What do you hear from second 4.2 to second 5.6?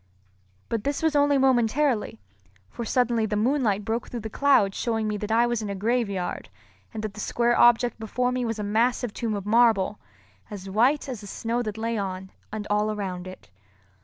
the clouds showing me that I